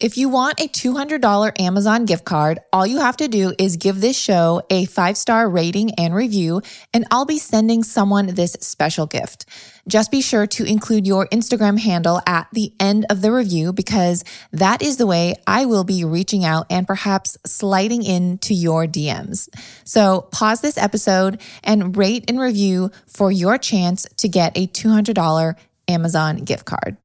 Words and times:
If 0.00 0.16
you 0.16 0.28
want 0.28 0.60
a 0.60 0.68
$200 0.68 1.60
Amazon 1.60 2.04
gift 2.04 2.24
card, 2.24 2.60
all 2.72 2.86
you 2.86 3.00
have 3.00 3.16
to 3.16 3.26
do 3.26 3.52
is 3.58 3.78
give 3.78 4.00
this 4.00 4.16
show 4.16 4.62
a 4.70 4.84
five 4.84 5.16
star 5.16 5.50
rating 5.50 5.90
and 5.98 6.14
review, 6.14 6.62
and 6.94 7.04
I'll 7.10 7.24
be 7.24 7.40
sending 7.40 7.82
someone 7.82 8.28
this 8.28 8.52
special 8.60 9.06
gift. 9.06 9.46
Just 9.88 10.12
be 10.12 10.20
sure 10.20 10.46
to 10.46 10.62
include 10.62 11.04
your 11.04 11.26
Instagram 11.30 11.80
handle 11.80 12.20
at 12.28 12.46
the 12.52 12.72
end 12.78 13.06
of 13.10 13.22
the 13.22 13.32
review 13.32 13.72
because 13.72 14.22
that 14.52 14.82
is 14.82 14.98
the 14.98 15.06
way 15.06 15.34
I 15.48 15.64
will 15.64 15.82
be 15.82 16.04
reaching 16.04 16.44
out 16.44 16.66
and 16.70 16.86
perhaps 16.86 17.36
sliding 17.44 18.04
into 18.04 18.54
your 18.54 18.86
DMs. 18.86 19.48
So 19.82 20.28
pause 20.30 20.60
this 20.60 20.78
episode 20.78 21.40
and 21.64 21.96
rate 21.96 22.26
and 22.28 22.38
review 22.38 22.92
for 23.08 23.32
your 23.32 23.58
chance 23.58 24.06
to 24.18 24.28
get 24.28 24.56
a 24.56 24.68
$200 24.68 25.56
Amazon 25.88 26.36
gift 26.36 26.66
card. 26.66 26.98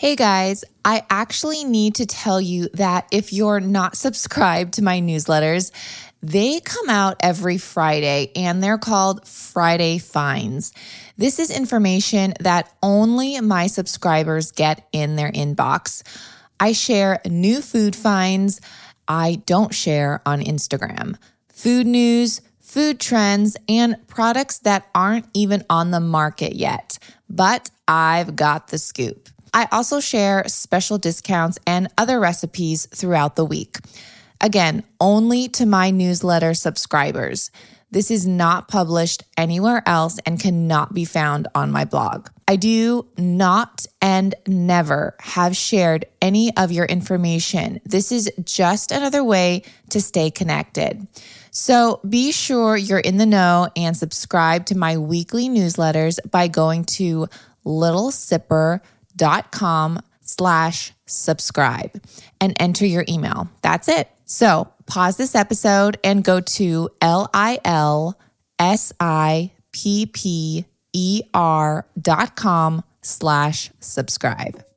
Hey 0.00 0.14
guys, 0.14 0.64
I 0.84 1.02
actually 1.10 1.64
need 1.64 1.96
to 1.96 2.06
tell 2.06 2.40
you 2.40 2.68
that 2.74 3.08
if 3.10 3.32
you're 3.32 3.58
not 3.58 3.96
subscribed 3.96 4.74
to 4.74 4.84
my 4.84 5.00
newsletters, 5.00 5.72
they 6.22 6.60
come 6.60 6.88
out 6.88 7.16
every 7.18 7.58
Friday 7.58 8.30
and 8.36 8.62
they're 8.62 8.78
called 8.78 9.26
Friday 9.26 9.98
Finds. 9.98 10.72
This 11.16 11.40
is 11.40 11.50
information 11.50 12.34
that 12.38 12.72
only 12.80 13.40
my 13.40 13.66
subscribers 13.66 14.52
get 14.52 14.86
in 14.92 15.16
their 15.16 15.32
inbox. 15.32 16.04
I 16.60 16.74
share 16.74 17.20
new 17.26 17.60
food 17.60 17.96
finds 17.96 18.60
I 19.08 19.42
don't 19.46 19.74
share 19.74 20.22
on 20.24 20.42
Instagram, 20.42 21.16
food 21.52 21.88
news, 21.88 22.40
food 22.60 23.00
trends, 23.00 23.56
and 23.68 23.96
products 24.06 24.58
that 24.60 24.86
aren't 24.94 25.26
even 25.34 25.64
on 25.68 25.90
the 25.90 25.98
market 25.98 26.54
yet. 26.54 27.00
But 27.28 27.70
I've 27.88 28.36
got 28.36 28.68
the 28.68 28.78
scoop. 28.78 29.28
I 29.52 29.68
also 29.72 30.00
share 30.00 30.44
special 30.46 30.98
discounts 30.98 31.58
and 31.66 31.88
other 31.96 32.20
recipes 32.20 32.86
throughout 32.86 33.36
the 33.36 33.44
week. 33.44 33.78
Again, 34.40 34.84
only 35.00 35.48
to 35.50 35.66
my 35.66 35.90
newsletter 35.90 36.54
subscribers. 36.54 37.50
This 37.90 38.10
is 38.10 38.26
not 38.26 38.68
published 38.68 39.24
anywhere 39.36 39.82
else 39.86 40.18
and 40.26 40.38
cannot 40.38 40.92
be 40.92 41.04
found 41.04 41.48
on 41.54 41.72
my 41.72 41.86
blog. 41.86 42.28
I 42.46 42.56
do 42.56 43.06
not 43.16 43.86
and 44.02 44.34
never 44.46 45.16
have 45.20 45.56
shared 45.56 46.04
any 46.20 46.54
of 46.56 46.70
your 46.70 46.84
information. 46.84 47.80
This 47.84 48.12
is 48.12 48.30
just 48.44 48.92
another 48.92 49.24
way 49.24 49.62
to 49.90 50.00
stay 50.00 50.30
connected. 50.30 51.06
So 51.50 52.00
be 52.08 52.30
sure 52.30 52.76
you're 52.76 52.98
in 52.98 53.16
the 53.16 53.26
know 53.26 53.68
and 53.74 53.96
subscribe 53.96 54.66
to 54.66 54.76
my 54.76 54.98
weekly 54.98 55.48
newsletters 55.48 56.18
by 56.30 56.48
going 56.48 56.84
to 56.84 57.26
lilsipper.com 57.64 58.80
dot 59.18 59.50
com 59.50 60.00
slash 60.22 60.92
subscribe 61.06 62.00
and 62.40 62.54
enter 62.58 62.86
your 62.86 63.04
email. 63.08 63.48
That's 63.62 63.88
it. 63.88 64.08
So 64.24 64.68
pause 64.86 65.16
this 65.16 65.34
episode 65.34 65.98
and 66.04 66.24
go 66.24 66.40
to 66.40 66.88
L 67.00 67.28
I 67.34 67.58
L 67.64 68.18
S 68.58 68.92
I 69.00 69.52
P 69.72 70.06
P 70.06 70.64
E 70.92 71.22
R 71.34 71.86
dot 72.00 72.36
com 72.36 72.84
slash 73.02 73.70
subscribe. 73.80 74.67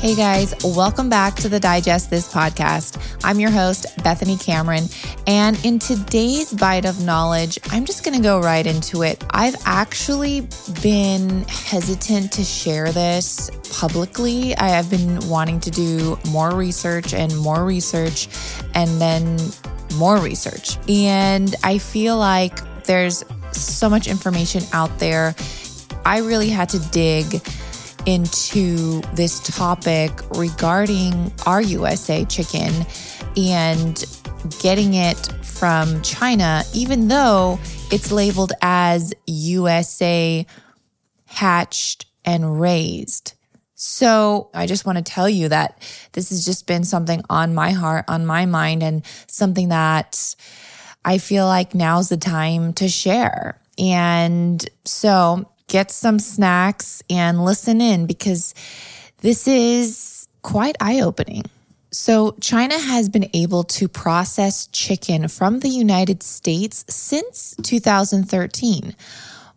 Hey 0.00 0.14
guys, 0.14 0.54
welcome 0.62 1.08
back 1.08 1.34
to 1.38 1.48
the 1.48 1.58
Digest 1.58 2.08
This 2.08 2.32
podcast. 2.32 3.02
I'm 3.24 3.40
your 3.40 3.50
host, 3.50 3.84
Bethany 4.04 4.36
Cameron. 4.36 4.84
And 5.26 5.58
in 5.64 5.80
today's 5.80 6.52
bite 6.52 6.84
of 6.84 7.02
knowledge, 7.02 7.58
I'm 7.72 7.84
just 7.84 8.04
going 8.04 8.16
to 8.16 8.22
go 8.22 8.38
right 8.38 8.64
into 8.64 9.02
it. 9.02 9.24
I've 9.30 9.56
actually 9.66 10.46
been 10.84 11.42
hesitant 11.48 12.30
to 12.34 12.44
share 12.44 12.92
this 12.92 13.50
publicly. 13.72 14.56
I 14.56 14.68
have 14.68 14.88
been 14.88 15.18
wanting 15.28 15.58
to 15.58 15.70
do 15.72 16.16
more 16.30 16.54
research 16.54 17.12
and 17.12 17.36
more 17.36 17.64
research 17.64 18.28
and 18.76 19.00
then 19.00 19.36
more 19.96 20.18
research. 20.18 20.78
And 20.88 21.56
I 21.64 21.78
feel 21.78 22.16
like 22.16 22.84
there's 22.84 23.24
so 23.50 23.90
much 23.90 24.06
information 24.06 24.62
out 24.72 24.96
there. 25.00 25.34
I 26.06 26.20
really 26.20 26.50
had 26.50 26.68
to 26.68 26.78
dig 26.90 27.42
into 28.08 29.02
this 29.12 29.38
topic 29.40 30.10
regarding 30.30 31.30
our 31.44 31.60
USA 31.60 32.24
chicken 32.24 32.72
and 33.36 34.02
getting 34.60 34.94
it 34.94 35.30
from 35.42 36.00
China, 36.00 36.62
even 36.72 37.08
though 37.08 37.60
it's 37.92 38.10
labeled 38.10 38.52
as 38.62 39.12
USA 39.26 40.46
hatched 41.26 42.06
and 42.24 42.58
raised. 42.58 43.34
So 43.74 44.48
I 44.54 44.66
just 44.66 44.86
want 44.86 44.96
to 44.96 45.04
tell 45.04 45.28
you 45.28 45.50
that 45.50 45.78
this 46.12 46.30
has 46.30 46.46
just 46.46 46.66
been 46.66 46.84
something 46.84 47.22
on 47.28 47.54
my 47.54 47.72
heart, 47.72 48.06
on 48.08 48.24
my 48.24 48.46
mind, 48.46 48.82
and 48.82 49.04
something 49.26 49.68
that 49.68 50.34
I 51.04 51.18
feel 51.18 51.44
like 51.44 51.74
now's 51.74 52.08
the 52.08 52.16
time 52.16 52.72
to 52.74 52.88
share. 52.88 53.60
And 53.78 54.66
so 54.86 55.50
get 55.68 55.90
some 55.90 56.18
snacks 56.18 57.02
and 57.08 57.44
listen 57.44 57.80
in 57.80 58.06
because 58.06 58.54
this 59.18 59.46
is 59.46 60.26
quite 60.42 60.76
eye 60.80 61.00
opening. 61.00 61.44
So, 61.90 62.36
China 62.40 62.78
has 62.78 63.08
been 63.08 63.30
able 63.32 63.64
to 63.64 63.88
process 63.88 64.66
chicken 64.66 65.28
from 65.28 65.60
the 65.60 65.70
United 65.70 66.22
States 66.22 66.84
since 66.88 67.56
2013 67.62 68.94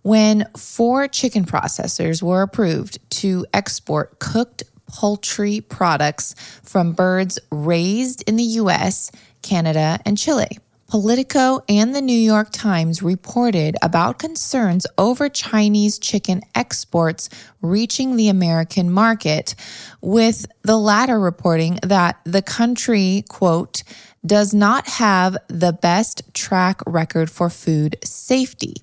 when 0.04 0.46
four 0.58 1.08
chicken 1.08 1.46
processors 1.46 2.24
were 2.24 2.42
approved 2.42 3.00
to 3.12 3.46
export 3.54 4.20
cooked 4.20 4.64
poultry 4.88 5.62
products 5.62 6.34
from 6.64 6.94
birds 6.94 7.38
raised 7.52 8.24
in 8.28 8.36
the 8.38 8.44
US, 8.44 9.12
Canada, 9.42 10.00
and 10.06 10.18
Chile. 10.18 10.58
Politico 10.92 11.64
and 11.70 11.96
the 11.96 12.02
New 12.02 12.12
York 12.12 12.50
Times 12.52 13.02
reported 13.02 13.78
about 13.82 14.20
concerns 14.20 14.86
over 14.98 15.30
Chinese 15.30 15.98
chicken 15.98 16.42
exports 16.54 17.30
reaching 17.62 18.18
the 18.18 18.28
American 18.28 18.92
market, 18.92 19.56
with 20.02 20.46
the 20.64 20.76
latter 20.76 21.18
reporting 21.18 21.80
that 21.82 22.20
the 22.26 22.42
country, 22.42 23.24
quote, 23.30 23.84
does 24.26 24.54
not 24.54 24.86
have 24.86 25.38
the 25.48 25.72
best 25.72 26.24
track 26.34 26.82
record 26.86 27.32
for 27.32 27.50
food 27.50 27.96
safety, 28.04 28.76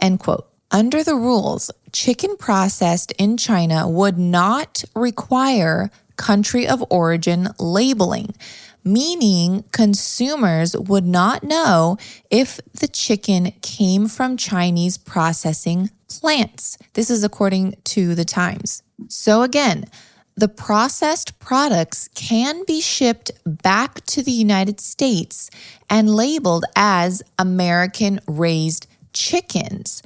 end 0.00 0.18
quote. 0.18 0.48
Under 0.72 1.04
the 1.04 1.14
rules, 1.14 1.70
chicken 1.92 2.36
processed 2.36 3.12
in 3.12 3.36
China 3.36 3.88
would 3.88 4.18
not 4.18 4.82
require 4.96 5.92
country 6.16 6.66
of 6.66 6.82
origin 6.90 7.48
labeling 7.60 8.34
meaning 8.84 9.64
consumers 9.72 10.76
would 10.76 11.04
not 11.04 11.42
know 11.42 11.96
if 12.30 12.60
the 12.72 12.88
chicken 12.88 13.52
came 13.62 14.06
from 14.06 14.36
Chinese 14.36 14.98
processing 14.98 15.90
plants. 16.08 16.78
This 16.92 17.10
is 17.10 17.24
according 17.24 17.76
to 17.84 18.14
the 18.14 18.24
Times. 18.24 18.82
So 19.08 19.42
again, 19.42 19.86
the 20.36 20.48
processed 20.48 21.38
products 21.38 22.08
can 22.14 22.64
be 22.66 22.80
shipped 22.80 23.30
back 23.46 24.04
to 24.06 24.22
the 24.22 24.32
United 24.32 24.80
States 24.80 25.48
and 25.88 26.10
labeled 26.10 26.64
as 26.74 27.22
American 27.38 28.20
raised 28.26 28.88
chickens. 29.12 30.02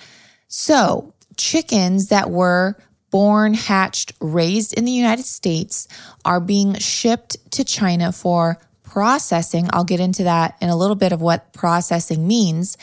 So, 0.49 1.15
chickens 1.37 2.09
that 2.09 2.31
were 2.31 2.77
born, 3.11 3.55
hatched, 3.55 4.13
raised 4.21 4.75
in 4.75 4.85
the 4.85 4.93
United 4.93 5.25
States 5.25 5.89
are 6.25 6.41
being 6.41 6.75
shipped 6.75 7.37
to 7.53 7.65
China 7.65 8.13
for 8.13 8.59
processing. 8.99 9.69
I'll 9.73 9.85
get 9.85 10.01
into 10.01 10.25
that 10.25 10.57
in 10.61 10.71
a 10.71 10.77
little 10.77 10.97
bit 10.97 11.13
of 11.13 11.21
what 11.23 11.53
processing 11.53 12.27
means. 12.27 12.77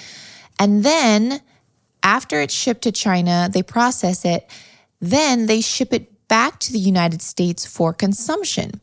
And 0.57 0.81
then 0.81 1.41
after 2.03 2.39
it's 2.39 2.53
shipped 2.53 2.83
to 2.83 2.93
China, 2.93 3.49
they 3.51 3.61
process 3.61 4.23
it, 4.23 4.49
then 5.01 5.47
they 5.47 5.59
ship 5.59 5.91
it 5.91 6.25
back 6.29 6.57
to 6.59 6.71
the 6.71 6.79
United 6.79 7.21
States 7.21 7.65
for 7.65 7.91
consumption. 7.91 8.79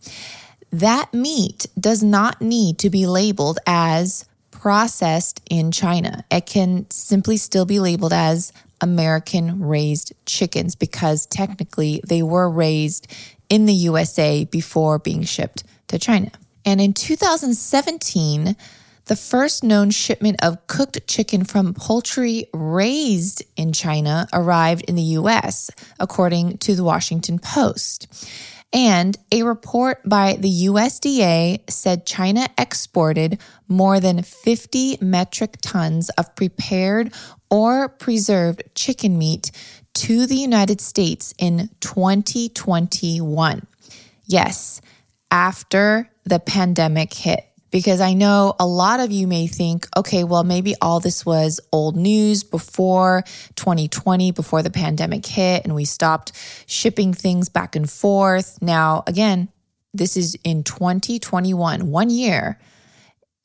That 0.73 1.14
meat 1.14 1.69
does 1.81 2.02
not 2.02 2.43
need 2.43 2.79
to 2.81 2.90
be 2.90 3.06
labeled 3.06 3.58
as 3.67 4.26
processed 4.50 5.40
in 5.49 5.73
China. 5.73 6.26
It 6.31 6.44
can 6.44 6.85
simply 6.90 7.38
still 7.38 7.64
be 7.64 7.81
labeled 7.81 8.12
as 8.12 8.52
American 8.82 9.64
raised 9.64 10.12
chickens 10.26 10.75
because 10.75 11.25
technically 11.25 12.02
they 12.06 12.23
were 12.23 12.50
raised 12.50 13.06
in 13.49 13.64
the 13.64 13.73
USA 13.88 14.44
before 14.44 14.99
being 14.99 15.23
shipped 15.23 15.64
to 15.88 15.99
China. 15.99 16.31
And 16.64 16.81
in 16.81 16.94
2017, 16.94 18.56
the 19.06 19.17
first 19.17 19.64
known 19.64 19.91
shipment 19.91 20.37
of 20.43 20.67
cooked 20.69 21.06
chicken 21.09 21.44
from 21.44 21.75
poultry 21.75 22.47
raised 22.55 23.43
in 23.56 23.73
China 23.73 24.29
arrived 24.32 24.85
in 24.88 24.94
the 24.94 25.03
US, 25.03 25.70
according 25.99 26.59
to 26.59 26.75
the 26.75 26.85
Washington 26.85 27.38
Post. 27.38 28.06
And 28.73 29.19
a 29.31 29.43
report 29.43 30.00
by 30.06 30.37
the 30.38 30.67
USDA 30.67 31.69
said 31.69 32.06
China 32.06 32.49
exported 32.56 33.38
more 33.69 34.00
than 34.00 34.23
50 34.23 34.99
metric 35.03 35.56
tons 35.61 36.09
of 36.11 36.35
prepared 36.37 37.12
or 37.50 37.88
preserved 37.88 38.62
chicken 38.75 39.19
meat 39.19 39.50
to 39.94 40.26
the 40.26 40.37
United 40.37 40.81
States 40.81 41.35
in 41.38 41.69
2021. 41.81 43.67
Yes, 44.25 44.81
after 45.31 46.09
the 46.25 46.39
pandemic 46.39 47.13
hit. 47.13 47.47
Because 47.71 48.03
I 48.03 48.13
know 48.13 48.55
a 48.61 48.67
lot 48.67 49.01
of 49.01 49.11
you 49.11 49.27
may 49.27 49.47
think, 49.47 49.89
okay, 49.97 50.25
well, 50.25 50.45
maybe 50.45 50.75
all 50.83 51.01
this 51.01 51.25
was 51.25 51.59
old 51.73 51.97
news 51.97 52.45
before 52.45 53.23
2020, 53.57 54.31
before 54.31 54.63
the 54.63 54.71
pandemic 54.71 55.25
hit, 55.25 55.65
and 55.65 55.75
we 55.75 55.87
stopped 55.87 56.33
shipping 56.67 57.15
things 57.15 57.49
back 57.49 57.75
and 57.75 57.91
forth. 57.91 58.61
Now, 58.61 59.05
again, 59.07 59.49
this 59.95 60.19
is 60.19 60.37
in 60.45 60.65
2021, 60.65 61.91
one 61.91 62.11
year 62.11 62.59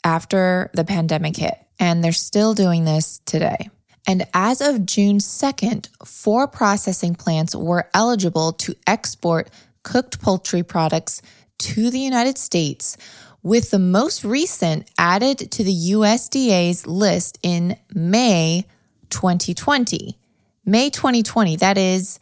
after 0.04 0.72
the 0.74 0.84
pandemic 0.84 1.38
hit, 1.38 1.58
and 1.80 2.04
they're 2.04 2.12
still 2.12 2.54
doing 2.54 2.84
this 2.84 3.20
today. 3.26 3.70
And 4.08 4.26
as 4.34 4.62
of 4.62 4.86
June 4.86 5.18
2nd, 5.18 5.90
four 6.06 6.48
processing 6.48 7.16
plants 7.16 7.54
were 7.56 7.90
eligible 7.94 8.54
to 8.54 8.76
export 8.88 9.50
cooked 9.84 10.22
poultry 10.22 10.64
products 10.64 11.22
to 11.60 11.90
the 11.90 12.00
United 12.00 12.38
States, 12.38 12.98
with 13.44 13.72
the 13.72 13.80
most 13.80 14.24
recent 14.24 14.90
added 14.98 15.52
to 15.52 15.64
the 15.64 15.92
USDA's 15.92 16.86
list 16.86 17.40
in 17.44 17.78
May 17.94 18.66
2020. 19.10 20.18
May 20.66 20.90
2020, 20.90 21.56
that 21.58 21.78
is 21.78 22.20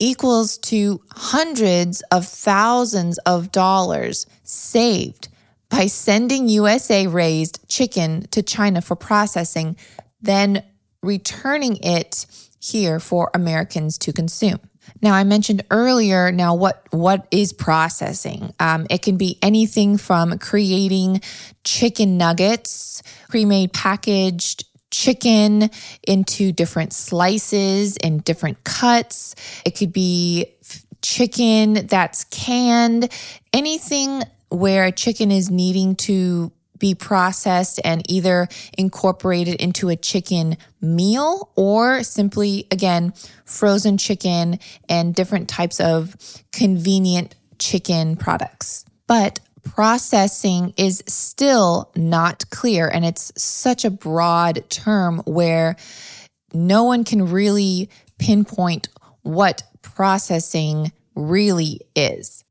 equals 0.00 0.58
to 0.58 1.00
hundreds 1.12 2.02
of 2.10 2.26
thousands 2.26 3.18
of 3.18 3.52
dollars 3.52 4.26
saved 4.42 5.28
by 5.72 5.86
sending 5.86 6.48
USA 6.50 7.06
raised 7.06 7.66
chicken 7.66 8.26
to 8.30 8.42
China 8.42 8.82
for 8.82 8.94
processing, 8.94 9.76
then 10.20 10.62
returning 11.02 11.78
it 11.82 12.26
here 12.60 13.00
for 13.00 13.30
Americans 13.32 13.96
to 13.98 14.12
consume. 14.12 14.60
Now, 15.00 15.14
I 15.14 15.24
mentioned 15.24 15.64
earlier. 15.70 16.30
Now, 16.30 16.54
what 16.54 16.86
what 16.90 17.26
is 17.30 17.52
processing? 17.52 18.52
Um, 18.60 18.86
it 18.90 19.00
can 19.00 19.16
be 19.16 19.38
anything 19.40 19.96
from 19.96 20.38
creating 20.38 21.22
chicken 21.64 22.18
nuggets, 22.18 23.02
pre-made 23.28 23.72
packaged 23.72 24.66
chicken 24.90 25.70
into 26.06 26.52
different 26.52 26.92
slices 26.92 27.96
and 27.96 28.22
different 28.22 28.62
cuts. 28.64 29.34
It 29.64 29.76
could 29.76 29.92
be 29.92 30.54
chicken 31.00 31.86
that's 31.86 32.24
canned. 32.24 33.10
Anything 33.54 34.22
where 34.52 34.84
a 34.84 34.92
chicken 34.92 35.30
is 35.30 35.50
needing 35.50 35.96
to 35.96 36.52
be 36.78 36.94
processed 36.94 37.80
and 37.84 38.02
either 38.10 38.48
incorporated 38.76 39.54
into 39.60 39.88
a 39.88 39.96
chicken 39.96 40.56
meal 40.80 41.52
or 41.54 42.02
simply, 42.02 42.66
again, 42.72 43.12
frozen 43.44 43.96
chicken 43.96 44.58
and 44.88 45.14
different 45.14 45.48
types 45.48 45.78
of 45.78 46.16
convenient 46.52 47.36
chicken 47.60 48.16
products. 48.16 48.84
But 49.06 49.38
processing 49.62 50.74
is 50.76 51.04
still 51.06 51.92
not 51.94 52.50
clear. 52.50 52.88
And 52.88 53.04
it's 53.04 53.32
such 53.40 53.84
a 53.84 53.90
broad 53.90 54.68
term 54.68 55.22
where 55.24 55.76
no 56.52 56.82
one 56.82 57.04
can 57.04 57.30
really 57.30 57.90
pinpoint 58.18 58.88
what 59.22 59.62
processing 59.82 60.90
really 61.14 61.80
is. 61.94 62.41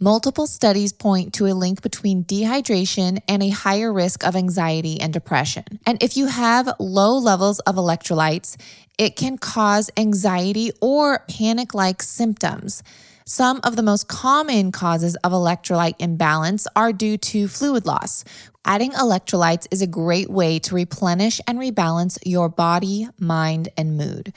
Multiple 0.00 0.46
studies 0.46 0.92
point 0.92 1.32
to 1.34 1.48
a 1.48 1.54
link 1.58 1.82
between 1.82 2.22
dehydration 2.22 3.18
and 3.26 3.42
a 3.42 3.48
higher 3.48 3.92
risk 3.92 4.24
of 4.24 4.36
anxiety 4.36 5.00
and 5.00 5.12
depression. 5.12 5.64
And 5.86 6.00
if 6.00 6.16
you 6.16 6.26
have 6.26 6.72
low 6.78 7.18
levels 7.18 7.58
of 7.60 7.74
electrolytes, 7.74 8.56
it 8.96 9.16
can 9.16 9.38
cause 9.38 9.90
anxiety 9.96 10.70
or 10.80 11.24
panic 11.28 11.74
like 11.74 12.00
symptoms. 12.00 12.84
Some 13.24 13.58
of 13.64 13.74
the 13.74 13.82
most 13.82 14.06
common 14.06 14.70
causes 14.70 15.16
of 15.16 15.32
electrolyte 15.32 15.96
imbalance 15.98 16.68
are 16.76 16.92
due 16.92 17.16
to 17.16 17.48
fluid 17.48 17.84
loss. 17.84 18.22
Adding 18.64 18.92
electrolytes 18.92 19.66
is 19.72 19.82
a 19.82 19.88
great 19.88 20.30
way 20.30 20.60
to 20.60 20.76
replenish 20.76 21.40
and 21.48 21.58
rebalance 21.58 22.18
your 22.24 22.48
body, 22.48 23.08
mind, 23.18 23.70
and 23.76 23.96
mood. 23.96 24.32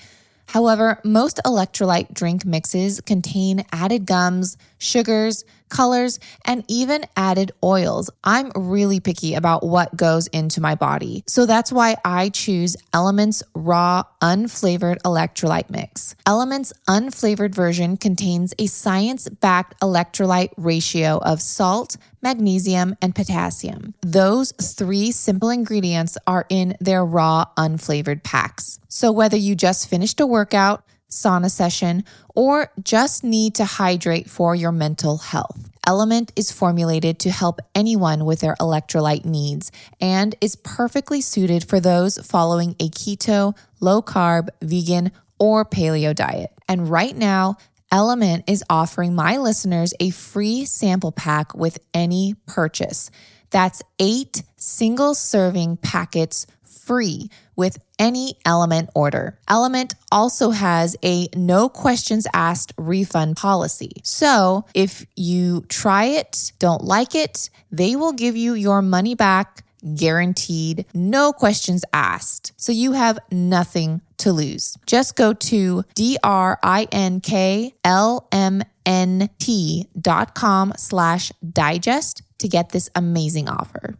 However, 0.51 0.99
most 1.05 1.39
electrolyte 1.45 2.13
drink 2.13 2.45
mixes 2.45 2.99
contain 2.99 3.63
added 3.71 4.05
gums, 4.05 4.57
sugars, 4.79 5.45
colors, 5.71 6.19
and 6.45 6.63
even 6.67 7.05
added 7.17 7.51
oils. 7.63 8.11
I'm 8.23 8.51
really 8.55 8.99
picky 8.99 9.33
about 9.33 9.63
what 9.63 9.95
goes 9.95 10.27
into 10.27 10.61
my 10.61 10.75
body. 10.75 11.23
So 11.25 11.47
that's 11.47 11.71
why 11.71 11.95
I 12.05 12.29
choose 12.29 12.77
LMNT's 12.93 13.41
Raw 13.55 14.03
Unflavored 14.21 15.01
Electrolyte 15.01 15.71
Mix. 15.71 16.15
LMNT's 16.27 16.73
Unflavored 16.87 17.55
version 17.55 17.97
contains 17.97 18.53
a 18.59 18.67
science 18.67 19.27
backed 19.29 19.79
electrolyte 19.81 20.51
ratio 20.57 21.17
of 21.17 21.41
salt, 21.41 21.97
magnesium, 22.21 22.95
and 23.01 23.15
potassium. 23.15 23.95
Those 24.01 24.51
three 24.51 25.11
simple 25.11 25.49
ingredients 25.49 26.17
are 26.27 26.45
in 26.49 26.75
their 26.79 27.03
raw, 27.03 27.45
unflavored 27.57 28.23
packs. 28.23 28.79
So 28.89 29.11
whether 29.11 29.37
you 29.37 29.55
just 29.55 29.89
finished 29.89 30.19
a 30.19 30.27
workout, 30.27 30.83
sauna 31.11 31.51
session, 31.51 32.03
or 32.33 32.71
just 32.81 33.23
need 33.23 33.55
to 33.55 33.65
hydrate 33.65 34.29
for 34.29 34.55
your 34.55 34.71
mental 34.71 35.17
health. 35.17 35.69
LMNT 35.85 36.31
is 36.35 36.51
formulated 36.51 37.19
to 37.19 37.31
help 37.31 37.59
anyone 37.73 38.25
with 38.25 38.39
their 38.39 38.55
electrolyte 38.55 39.25
needs 39.25 39.71
and 39.99 40.35
is 40.39 40.55
perfectly 40.55 41.21
suited 41.21 41.67
for 41.67 41.79
those 41.79 42.17
following 42.19 42.75
a 42.79 42.89
keto, 42.89 43.57
low 43.79 44.01
carb, 44.01 44.49
vegan, 44.61 45.11
or 45.39 45.65
paleo 45.65 46.15
diet. 46.15 46.51
And 46.67 46.89
right 46.89 47.15
now, 47.15 47.57
LMNT 47.91 48.43
is 48.47 48.63
offering 48.69 49.15
my 49.15 49.37
listeners 49.37 49.93
a 49.99 50.11
free 50.11 50.65
sample 50.65 51.11
pack 51.11 51.53
with 51.55 51.79
any 51.93 52.35
purchase. 52.45 53.11
That's 53.49 53.81
eight 53.99 54.43
single 54.55 55.13
serving 55.13 55.77
packets 55.77 56.47
free 56.91 57.29
with 57.55 57.77
any 57.97 58.33
LMNT 58.45 58.89
order. 58.93 59.39
LMNT 59.49 59.95
also 60.11 60.49
has 60.49 60.97
a 61.05 61.29
no 61.33 61.69
questions 61.69 62.27
asked 62.33 62.73
refund 62.75 63.37
policy. 63.37 63.93
So 64.03 64.65
if 64.73 65.05
you 65.15 65.61
try 65.69 66.03
it, 66.03 66.51
don't 66.59 66.83
like 66.83 67.15
it, 67.15 67.49
they 67.71 67.95
will 67.95 68.11
give 68.11 68.35
you 68.35 68.55
your 68.55 68.81
money 68.81 69.15
back 69.15 69.63
guaranteed, 69.95 70.85
no 70.93 71.31
questions 71.31 71.83
asked. 71.93 72.51
So 72.57 72.73
you 72.73 72.91
have 72.91 73.17
nothing 73.31 74.01
to 74.17 74.33
lose. 74.33 74.77
Just 74.85 75.15
go 75.15 75.33
to 75.33 75.83
D 75.95 76.17
R 76.23 76.59
I 76.61 76.87
N 76.91 77.21
K 77.21 77.73
L 77.85 78.27
M 78.33 78.61
nt.com 78.85 80.73
slash 80.77 81.31
digest 81.53 82.21
to 82.39 82.47
get 82.47 82.69
this 82.69 82.89
amazing 82.95 83.47
offer. 83.47 83.95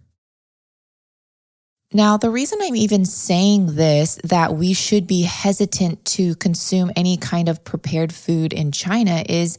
Now, 1.94 2.16
the 2.16 2.30
reason 2.30 2.60
I'm 2.62 2.76
even 2.78 3.04
saying 3.04 3.76
this, 3.76 4.18
that 4.24 4.56
we 4.56 4.74
should 4.74 5.08
be 5.08 5.24
hesitant 5.24 6.04
to 6.06 6.36
consume 6.36 6.90
any 6.96 7.18
kind 7.18 7.50
of 7.50 7.66
prepared 7.66 8.14
food 8.14 8.54
in 8.54 8.72
China, 8.72 9.24
is 9.28 9.58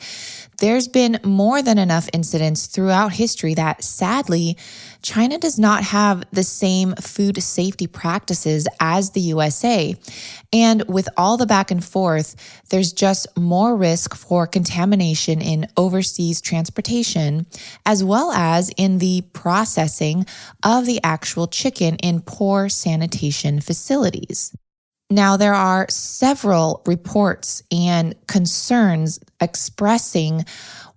there's 0.63 0.87
been 0.87 1.19
more 1.25 1.61
than 1.61 1.77
enough 1.77 2.09
incidents 2.13 2.67
throughout 2.67 3.13
history 3.13 3.53
that 3.55 3.83
sadly, 3.83 4.57
China 5.03 5.37
does 5.37 5.59
not 5.59 5.83
have 5.83 6.23
the 6.31 6.45
same 6.45 6.95
food 6.95 7.43
safety 7.43 7.89
practices 7.89 8.69
as 8.79 9.11
the 9.11 9.21
USA. 9.23 9.97
And 10.53 10.85
with 10.89 11.09
all 11.17 11.37
the 11.37 11.47
back 11.47 11.73
and 11.73 11.85
forth, 11.85 12.37
there's 12.71 12.93
just 12.93 13.27
more 13.37 13.77
risk 13.77 14.15
for 14.15 14.47
contamination 14.47 15.41
in 15.43 15.67
overseas 15.77 16.41
transportation, 16.41 17.45
as 17.85 18.05
well 18.05 18.31
as 18.31 18.71
in 18.77 18.99
the 18.99 19.23
processing 19.33 20.27
of 20.65 20.87
the 20.87 21.01
actual 21.03 21.49
chicken 21.49 21.97
in 21.97 22.21
poor 22.21 22.69
sanitation 22.69 23.61
facilities. 23.61 24.55
Now, 25.13 25.37
there 25.37 25.55
are 25.55 25.87
several 25.91 26.83
reports 26.87 27.63
and 27.71 28.15
concerns 28.27 29.21
expressing 29.41 30.47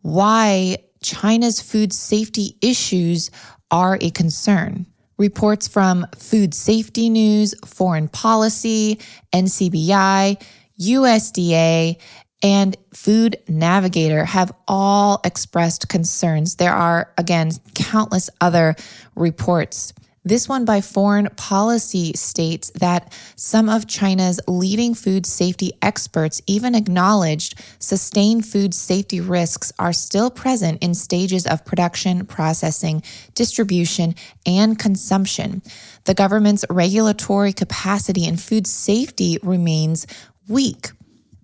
why 0.04 0.78
China's 1.04 1.60
food 1.62 1.92
safety 1.92 2.58
issues 2.62 3.30
are 3.72 3.98
a 4.00 4.12
concern. 4.12 4.86
Reports 5.18 5.68
from 5.68 6.08
Food 6.18 6.54
Safety 6.54 7.10
News, 7.10 7.54
Foreign 7.66 8.08
Policy, 8.08 9.00
NCBI, 9.34 10.42
USDA, 10.80 12.02
and 12.42 12.78
Food 12.94 13.38
Navigator 13.50 14.24
have 14.24 14.54
all 14.68 15.20
expressed 15.26 15.90
concerns. 15.90 16.56
There 16.56 16.74
are, 16.74 17.12
again, 17.18 17.52
countless 17.74 18.30
other 18.40 18.76
reports. 19.16 19.94
This 20.28 20.50
one 20.50 20.66
by 20.66 20.82
Foreign 20.82 21.30
Policy 21.36 22.14
states 22.16 22.72
that 22.80 23.14
some 23.36 23.70
of 23.70 23.86
China's 23.86 24.40
leading 24.48 24.96
food 24.96 25.28
safety 25.28 25.74
experts 25.84 26.42
even 26.48 26.74
acknowledged 26.74 27.62
sustained 27.78 28.44
food 28.44 28.74
safety 28.74 29.22
risks 29.22 29.72
are 29.78 29.94
still 29.94 30.32
present 30.32 30.82
in 30.82 30.96
stages 30.96 31.46
of 31.46 31.64
production, 31.64 32.26
processing, 32.26 33.04
distribution, 33.36 34.16
and 34.48 34.80
consumption. 34.80 35.62
The 36.06 36.16
government's 36.16 36.66
regulatory 36.72 37.54
capacity 37.54 38.26
in 38.26 38.38
food 38.38 38.66
safety 38.66 39.38
remains 39.44 40.08
weak. 40.48 40.90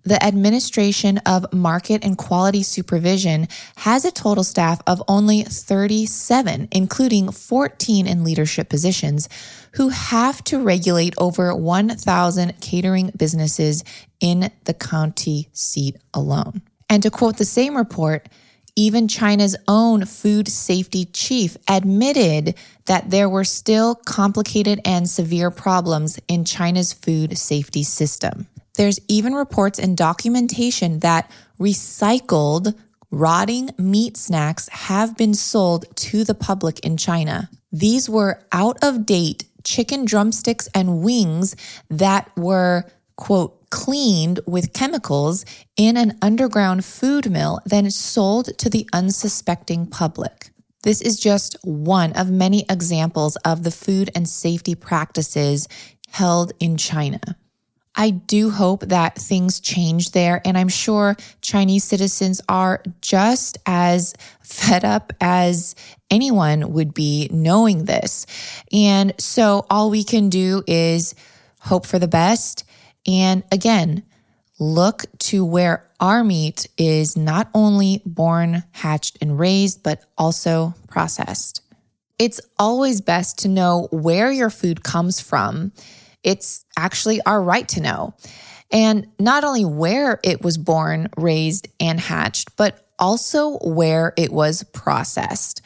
The 0.04 0.20
Administration 0.20 1.18
of 1.18 1.52
Market 1.52 2.04
and 2.04 2.18
Quality 2.18 2.64
Supervision 2.64 3.46
has 3.76 4.04
a 4.04 4.10
total 4.10 4.42
staff 4.42 4.80
of 4.84 5.00
only 5.06 5.44
37, 5.44 6.68
including 6.72 7.30
14 7.30 8.08
in 8.08 8.24
leadership 8.24 8.68
positions, 8.68 9.28
who 9.74 9.90
have 9.90 10.42
to 10.44 10.60
regulate 10.60 11.14
over 11.18 11.54
1,000 11.54 12.60
catering 12.60 13.12
businesses 13.16 13.84
in 14.18 14.50
the 14.64 14.74
county 14.74 15.48
seat 15.52 15.96
alone. 16.12 16.62
And 16.90 17.00
to 17.04 17.10
quote 17.10 17.36
the 17.36 17.44
same 17.44 17.76
report, 17.76 18.28
even 18.74 19.06
China's 19.06 19.54
own 19.68 20.04
food 20.04 20.48
safety 20.48 21.04
chief 21.04 21.56
admitted 21.68 22.56
that 22.86 23.10
there 23.10 23.28
were 23.28 23.44
still 23.44 23.94
complicated 23.94 24.80
and 24.84 25.08
severe 25.08 25.52
problems 25.52 26.18
in 26.26 26.44
China's 26.44 26.92
food 26.92 27.38
safety 27.38 27.84
system. 27.84 28.48
There's 28.76 28.98
even 29.08 29.34
reports 29.34 29.78
and 29.78 29.96
documentation 29.96 31.00
that 31.00 31.30
recycled 31.60 32.74
rotting 33.10 33.70
meat 33.78 34.16
snacks 34.16 34.68
have 34.70 35.16
been 35.16 35.34
sold 35.34 35.84
to 35.96 36.24
the 36.24 36.34
public 36.34 36.80
in 36.80 36.96
China. 36.96 37.50
These 37.70 38.08
were 38.08 38.42
out 38.52 38.78
of 38.82 39.06
date 39.06 39.44
chicken 39.64 40.04
drumsticks 40.04 40.68
and 40.74 41.02
wings 41.02 41.54
that 41.88 42.30
were, 42.36 42.84
quote, 43.16 43.70
cleaned 43.70 44.40
with 44.46 44.72
chemicals 44.72 45.44
in 45.76 45.96
an 45.96 46.18
underground 46.20 46.84
food 46.84 47.30
mill, 47.30 47.60
then 47.64 47.90
sold 47.90 48.58
to 48.58 48.68
the 48.68 48.88
unsuspecting 48.92 49.86
public. 49.86 50.50
This 50.82 51.00
is 51.00 51.18
just 51.18 51.56
one 51.62 52.12
of 52.14 52.30
many 52.30 52.64
examples 52.68 53.36
of 53.36 53.62
the 53.62 53.70
food 53.70 54.10
and 54.14 54.28
safety 54.28 54.74
practices 54.74 55.68
held 56.10 56.52
in 56.58 56.76
China. 56.76 57.20
I 57.94 58.10
do 58.10 58.50
hope 58.50 58.80
that 58.82 59.16
things 59.16 59.60
change 59.60 60.12
there. 60.12 60.40
And 60.44 60.56
I'm 60.56 60.68
sure 60.68 61.16
Chinese 61.40 61.84
citizens 61.84 62.40
are 62.48 62.82
just 63.00 63.58
as 63.66 64.14
fed 64.40 64.84
up 64.84 65.12
as 65.20 65.74
anyone 66.10 66.72
would 66.72 66.94
be 66.94 67.28
knowing 67.30 67.84
this. 67.84 68.26
And 68.72 69.12
so 69.18 69.66
all 69.68 69.90
we 69.90 70.04
can 70.04 70.30
do 70.30 70.62
is 70.66 71.14
hope 71.60 71.86
for 71.86 71.98
the 71.98 72.08
best. 72.08 72.64
And 73.06 73.42
again, 73.52 74.04
look 74.58 75.04
to 75.18 75.44
where 75.44 75.88
our 76.00 76.24
meat 76.24 76.68
is 76.78 77.16
not 77.16 77.48
only 77.54 78.02
born, 78.06 78.64
hatched, 78.72 79.18
and 79.20 79.38
raised, 79.38 79.82
but 79.82 80.04
also 80.16 80.74
processed. 80.88 81.62
It's 82.18 82.40
always 82.58 83.00
best 83.00 83.38
to 83.40 83.48
know 83.48 83.88
where 83.90 84.30
your 84.30 84.50
food 84.50 84.82
comes 84.82 85.20
from 85.20 85.72
it's 86.22 86.64
actually 86.76 87.20
our 87.24 87.42
right 87.42 87.66
to 87.68 87.80
know. 87.80 88.14
And 88.70 89.08
not 89.18 89.44
only 89.44 89.64
where 89.64 90.18
it 90.22 90.42
was 90.42 90.56
born, 90.56 91.08
raised, 91.16 91.68
and 91.78 92.00
hatched, 92.00 92.56
but 92.56 92.86
also 92.98 93.58
where 93.58 94.14
it 94.16 94.32
was 94.32 94.62
processed. 94.72 95.60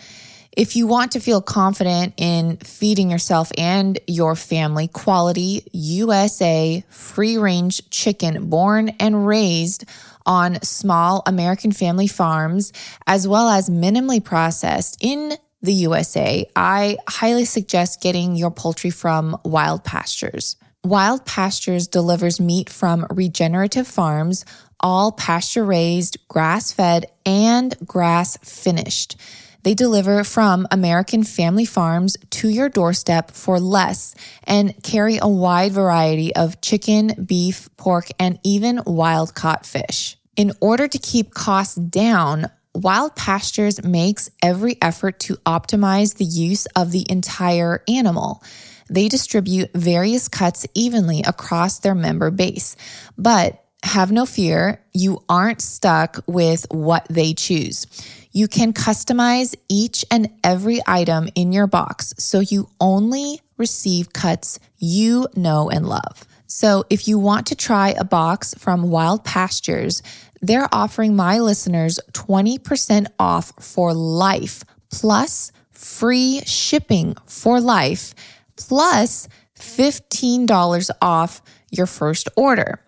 If 0.56 0.74
you 0.74 0.86
want 0.86 1.12
to 1.12 1.20
feel 1.20 1.42
confident 1.42 2.14
in 2.16 2.56
feeding 2.56 3.10
yourself 3.10 3.52
and 3.58 3.98
your 4.06 4.34
family 4.34 4.88
quality 4.88 5.62
USA 5.72 6.82
free 6.88 7.36
range 7.36 7.90
chicken 7.90 8.48
born 8.48 8.88
and 8.98 9.26
raised 9.26 9.84
on 10.24 10.60
small 10.62 11.22
American 11.26 11.72
family 11.72 12.06
farms, 12.06 12.72
as 13.06 13.28
well 13.28 13.50
as 13.50 13.68
minimally 13.68 14.24
processed 14.24 14.96
in 15.00 15.34
the 15.62 15.72
USA, 15.72 16.48
I 16.54 16.98
highly 17.08 17.44
suggest 17.44 18.00
getting 18.00 18.36
your 18.36 18.50
poultry 18.50 18.90
from 18.90 19.36
Wild 19.44 19.84
Pastures. 19.84 20.56
Wild 20.84 21.24
Pastures 21.24 21.88
delivers 21.88 22.38
meat 22.38 22.70
from 22.70 23.06
regenerative 23.10 23.88
farms, 23.88 24.44
all 24.78 25.10
pasture 25.12 25.64
raised, 25.64 26.16
grass 26.28 26.72
fed, 26.72 27.06
and 27.24 27.76
grass 27.84 28.36
finished. 28.38 29.16
They 29.64 29.74
deliver 29.74 30.22
from 30.22 30.68
American 30.70 31.24
family 31.24 31.64
farms 31.64 32.16
to 32.30 32.48
your 32.48 32.68
doorstep 32.68 33.32
for 33.32 33.58
less 33.58 34.14
and 34.44 34.80
carry 34.84 35.18
a 35.20 35.26
wide 35.26 35.72
variety 35.72 36.32
of 36.36 36.60
chicken, 36.60 37.24
beef, 37.26 37.68
pork, 37.76 38.06
and 38.20 38.38
even 38.44 38.80
wild 38.86 39.34
caught 39.34 39.66
fish. 39.66 40.16
In 40.36 40.52
order 40.60 40.86
to 40.86 40.98
keep 40.98 41.34
costs 41.34 41.74
down, 41.74 42.46
Wild 42.76 43.16
Pastures 43.16 43.82
makes 43.82 44.28
every 44.42 44.76
effort 44.82 45.18
to 45.20 45.36
optimize 45.46 46.16
the 46.16 46.26
use 46.26 46.66
of 46.76 46.92
the 46.92 47.06
entire 47.08 47.82
animal. 47.88 48.42
They 48.90 49.08
distribute 49.08 49.70
various 49.72 50.28
cuts 50.28 50.66
evenly 50.74 51.22
across 51.22 51.78
their 51.78 51.94
member 51.94 52.30
base. 52.30 52.76
But 53.16 53.64
have 53.82 54.12
no 54.12 54.26
fear, 54.26 54.84
you 54.92 55.22
aren't 55.26 55.62
stuck 55.62 56.22
with 56.26 56.66
what 56.70 57.06
they 57.08 57.32
choose. 57.32 57.86
You 58.30 58.46
can 58.46 58.74
customize 58.74 59.54
each 59.70 60.04
and 60.10 60.28
every 60.44 60.80
item 60.86 61.30
in 61.34 61.52
your 61.52 61.66
box 61.66 62.12
so 62.18 62.40
you 62.40 62.68
only 62.78 63.40
receive 63.56 64.12
cuts 64.12 64.58
you 64.76 65.28
know 65.34 65.70
and 65.70 65.88
love. 65.88 66.26
So 66.46 66.84
if 66.90 67.08
you 67.08 67.18
want 67.18 67.48
to 67.48 67.56
try 67.56 67.90
a 67.90 68.04
box 68.04 68.54
from 68.54 68.90
Wild 68.90 69.24
Pastures, 69.24 70.02
they're 70.46 70.68
offering 70.72 71.16
my 71.16 71.38
listeners 71.38 71.98
20% 72.12 73.06
off 73.18 73.52
for 73.60 73.92
life, 73.94 74.62
plus 74.90 75.50
free 75.70 76.40
shipping 76.46 77.16
for 77.26 77.60
life, 77.60 78.14
plus 78.56 79.28
$15 79.58 80.90
off 81.02 81.42
your 81.70 81.86
first 81.86 82.28
order. 82.36 82.80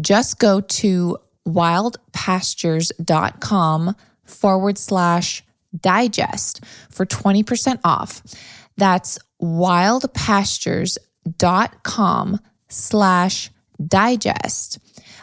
Just 0.00 0.38
go 0.38 0.60
to 0.60 1.18
wildpastures.com 1.46 3.96
forward 4.24 4.78
slash 4.78 5.42
digest 5.80 6.64
for 6.90 7.06
20% 7.06 7.80
off. 7.84 8.22
That's 8.76 9.18
wildpastures.com 9.40 12.40
slash 12.68 13.50
digest. 13.86 14.78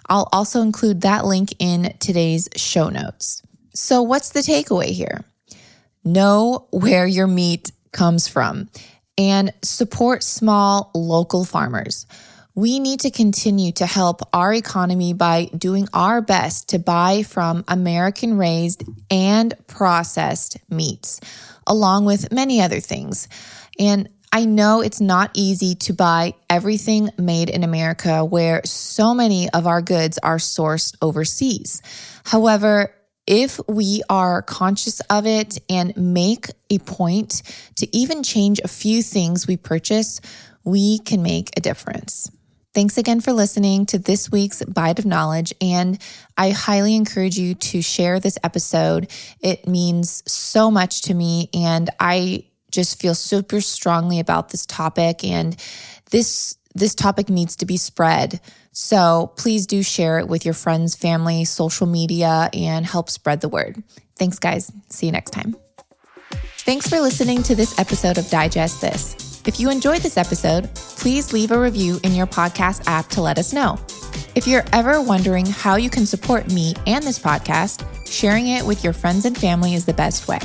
I'll 0.09 0.29
also 0.33 0.61
include 0.61 1.01
that 1.01 1.25
link 1.25 1.53
in 1.59 1.95
today's 1.99 2.49
show 2.55 2.89
notes. 2.89 3.41
So, 3.73 4.01
what's 4.01 4.31
the 4.31 4.39
takeaway 4.39 4.87
here? 4.87 5.23
Know 6.03 6.67
where 6.71 7.05
your 7.05 7.27
meat 7.27 7.71
comes 7.91 8.27
from 8.27 8.69
and 9.17 9.53
support 9.61 10.23
small 10.23 10.91
local 10.95 11.45
farmers. 11.45 12.07
We 12.55 12.79
need 12.79 13.01
to 13.01 13.11
continue 13.11 13.71
to 13.73 13.85
help 13.85 14.21
our 14.33 14.53
economy 14.53 15.13
by 15.13 15.45
doing 15.57 15.87
our 15.93 16.21
best 16.21 16.69
to 16.69 16.79
buy 16.79 17.23
from 17.23 17.63
American 17.67 18.37
raised 18.37 18.83
and 19.11 19.53
processed 19.67 20.57
meats, 20.69 21.21
along 21.67 22.05
with 22.05 22.33
many 22.33 22.59
other 22.61 22.79
things. 22.79 23.27
And 23.77 24.09
I 24.31 24.45
know 24.45 24.81
it's 24.81 25.01
not 25.01 25.31
easy 25.33 25.75
to 25.75 25.93
buy 25.93 26.35
everything 26.49 27.09
made 27.17 27.49
in 27.49 27.63
America 27.63 28.23
where 28.23 28.61
so 28.63 29.13
many 29.15 29.49
of 29.49 29.65
our 29.65 29.81
goods 29.81 30.19
are 30.19 30.37
sourced 30.37 30.95
overseas. 31.01 31.81
However, 32.25 32.93
if 33.25 33.59
we 33.67 34.03
are 34.09 34.41
conscious 34.41 34.99
of 35.01 35.25
it 35.25 35.59
and 35.69 35.95
make 35.97 36.47
a 36.69 36.79
point 36.79 37.41
to 37.77 37.95
even 37.95 38.23
change 38.23 38.59
a 38.63 38.67
few 38.67 39.01
things 39.01 39.47
we 39.47 39.57
purchase, 39.57 40.21
we 40.63 40.99
can 40.99 41.23
make 41.23 41.49
a 41.57 41.61
difference. 41.61 42.29
Thanks 42.73 42.99
again 42.99 43.19
for 43.19 43.33
listening 43.33 43.87
to 43.87 43.97
this 43.97 44.31
week's 44.31 44.63
Bite 44.63 44.99
of 44.99 45.05
Knowledge. 45.05 45.53
And 45.59 45.99
I 46.37 46.51
highly 46.51 46.95
encourage 46.95 47.37
you 47.37 47.55
to 47.55 47.81
share 47.81 48.19
this 48.19 48.37
episode. 48.43 49.11
It 49.41 49.67
means 49.67 50.21
so 50.31 50.69
much 50.69 51.01
to 51.03 51.15
me. 51.15 51.49
And 51.53 51.89
I 51.99 52.48
just 52.71 52.99
feel 52.99 53.15
super 53.15 53.61
strongly 53.61 54.19
about 54.19 54.49
this 54.49 54.65
topic 54.65 55.23
and 55.23 55.55
this 56.11 56.57
this 56.75 56.95
topic 56.95 57.29
needs 57.29 57.55
to 57.57 57.65
be 57.65 57.77
spread. 57.77 58.39
So 58.71 59.33
please 59.35 59.65
do 59.65 59.81
share 59.81 60.19
it 60.19 60.27
with 60.27 60.45
your 60.45 60.53
friends, 60.53 60.95
family, 60.95 61.43
social 61.45 61.87
media 61.87 62.49
and 62.53 62.85
help 62.85 63.09
spread 63.09 63.41
the 63.41 63.49
word. 63.49 63.83
Thanks 64.17 64.39
guys. 64.39 64.71
See 64.89 65.07
you 65.07 65.11
next 65.11 65.31
time. 65.31 65.55
Thanks 66.59 66.87
for 66.87 66.99
listening 66.99 67.41
to 67.43 67.55
this 67.55 67.77
episode 67.79 68.17
of 68.17 68.29
Digest 68.29 68.81
This. 68.81 69.41
If 69.47 69.59
you 69.59 69.71
enjoyed 69.71 70.01
this 70.01 70.17
episode, 70.17 70.69
please 70.75 71.33
leave 71.33 71.51
a 71.51 71.59
review 71.59 71.99
in 72.03 72.13
your 72.13 72.27
podcast 72.27 72.83
app 72.85 73.07
to 73.09 73.21
let 73.21 73.39
us 73.39 73.53
know. 73.53 73.79
If 74.35 74.45
you're 74.45 74.65
ever 74.73 75.01
wondering 75.01 75.45
how 75.45 75.77
you 75.77 75.89
can 75.89 76.05
support 76.05 76.51
me 76.51 76.75
and 76.85 77.03
this 77.03 77.17
podcast, 77.17 77.83
sharing 78.05 78.47
it 78.47 78.63
with 78.63 78.83
your 78.83 78.93
friends 78.93 79.25
and 79.25 79.35
family 79.35 79.73
is 79.73 79.85
the 79.85 79.93
best 79.93 80.27
way. 80.27 80.39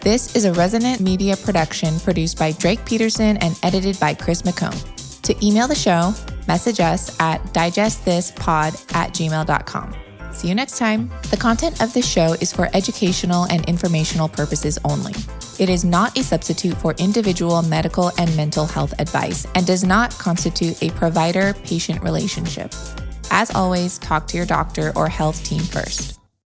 This 0.00 0.36
is 0.36 0.44
a 0.44 0.52
Resonant 0.52 1.00
Media 1.00 1.36
production 1.36 1.98
produced 1.98 2.38
by 2.38 2.52
Drake 2.52 2.84
Peterson 2.86 3.36
and 3.38 3.58
edited 3.64 3.98
by 3.98 4.14
Chris 4.14 4.42
McCone. 4.42 5.22
To 5.22 5.46
email 5.46 5.66
the 5.66 5.74
show, 5.74 6.14
message 6.46 6.78
us 6.78 7.18
at 7.20 7.42
digestthispod 7.52 8.94
at 8.94 9.10
gmail.com. 9.10 9.96
See 10.32 10.48
you 10.48 10.54
next 10.54 10.78
time. 10.78 11.10
The 11.30 11.36
content 11.36 11.82
of 11.82 11.92
this 11.92 12.08
show 12.08 12.34
is 12.34 12.52
for 12.52 12.70
educational 12.74 13.44
and 13.50 13.64
informational 13.68 14.28
purposes 14.28 14.78
only. 14.84 15.14
It 15.58 15.68
is 15.68 15.84
not 15.84 16.16
a 16.16 16.22
substitute 16.22 16.76
for 16.76 16.94
individual 16.98 17.60
medical 17.62 18.12
and 18.18 18.34
mental 18.36 18.66
health 18.66 18.94
advice 19.00 19.48
and 19.56 19.66
does 19.66 19.82
not 19.82 20.12
constitute 20.12 20.80
a 20.80 20.90
provider 20.90 21.54
patient 21.64 22.04
relationship. 22.04 22.72
As 23.32 23.50
always, 23.52 23.98
talk 23.98 24.28
to 24.28 24.36
your 24.36 24.46
doctor 24.46 24.92
or 24.94 25.08
health 25.08 25.42
team 25.44 25.60
first. 25.60 26.17